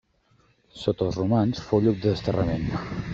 Sota 0.83 1.05
els 1.09 1.19
romans 1.21 1.61
fou 1.67 1.83
lloc 1.85 2.01
de 2.03 2.15
desterrament. 2.17 2.69